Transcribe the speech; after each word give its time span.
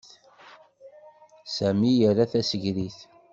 Sami 1.55 1.89
ira 2.07 2.25
tasegrit. 2.31 2.97